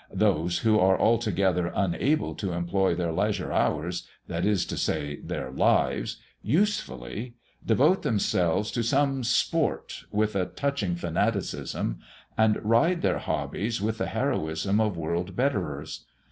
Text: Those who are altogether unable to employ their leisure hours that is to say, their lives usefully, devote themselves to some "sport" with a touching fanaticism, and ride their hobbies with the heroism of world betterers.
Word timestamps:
Those 0.15 0.57
who 0.59 0.79
are 0.79 0.99
altogether 0.99 1.71
unable 1.75 2.33
to 2.33 2.53
employ 2.53 2.95
their 2.95 3.11
leisure 3.11 3.51
hours 3.51 4.07
that 4.27 4.47
is 4.47 4.65
to 4.65 4.75
say, 4.75 5.17
their 5.17 5.51
lives 5.51 6.17
usefully, 6.41 7.35
devote 7.63 8.01
themselves 8.01 8.71
to 8.71 8.81
some 8.81 9.23
"sport" 9.23 10.05
with 10.09 10.35
a 10.35 10.47
touching 10.47 10.95
fanaticism, 10.95 11.99
and 12.35 12.59
ride 12.65 13.03
their 13.03 13.19
hobbies 13.19 13.79
with 13.79 13.99
the 13.99 14.07
heroism 14.07 14.81
of 14.81 14.97
world 14.97 15.35
betterers. 15.35 16.07